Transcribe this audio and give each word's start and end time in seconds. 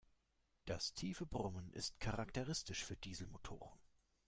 Das 0.65 0.95
tiefe 0.95 1.27
Brummen 1.27 1.71
ist 1.73 1.99
charakteristisch 1.99 2.83
für 2.83 2.95
Dieselmotoren. 2.95 3.77